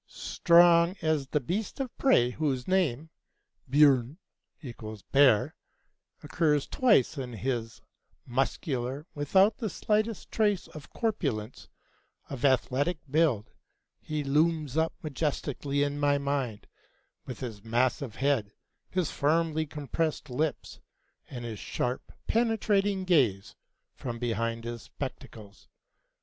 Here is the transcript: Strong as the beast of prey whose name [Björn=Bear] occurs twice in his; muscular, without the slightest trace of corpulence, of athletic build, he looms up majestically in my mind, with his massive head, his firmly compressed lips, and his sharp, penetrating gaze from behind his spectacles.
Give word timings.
Strong 0.07 0.95
as 1.03 1.27
the 1.27 1.39
beast 1.39 1.79
of 1.79 1.95
prey 1.95 2.31
whose 2.31 2.67
name 2.67 3.11
[Björn=Bear] 3.69 5.53
occurs 6.23 6.65
twice 6.65 7.19
in 7.19 7.33
his; 7.33 7.83
muscular, 8.25 9.05
without 9.13 9.57
the 9.57 9.69
slightest 9.69 10.31
trace 10.31 10.67
of 10.69 10.89
corpulence, 10.91 11.67
of 12.31 12.43
athletic 12.43 12.97
build, 13.11 13.51
he 13.99 14.23
looms 14.23 14.75
up 14.75 14.95
majestically 15.03 15.83
in 15.83 15.99
my 15.99 16.17
mind, 16.17 16.65
with 17.27 17.41
his 17.41 17.63
massive 17.63 18.15
head, 18.15 18.53
his 18.89 19.11
firmly 19.11 19.67
compressed 19.67 20.31
lips, 20.31 20.79
and 21.29 21.45
his 21.45 21.59
sharp, 21.59 22.11
penetrating 22.25 23.03
gaze 23.03 23.55
from 23.93 24.17
behind 24.17 24.63
his 24.63 24.81
spectacles. 24.81 25.69